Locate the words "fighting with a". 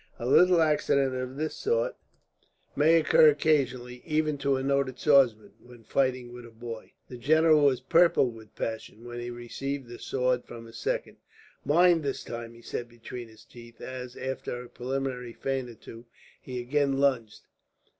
5.83-6.49